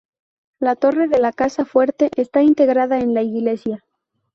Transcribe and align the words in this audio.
La 0.59 0.75
torre 0.75 1.07
de 1.09 1.19
la 1.19 1.31
casa 1.31 1.63
fuerte 1.63 2.09
está 2.15 2.41
integrada 2.41 3.01
en 3.01 3.13
la 3.13 3.21
Iglesia. 3.21 3.85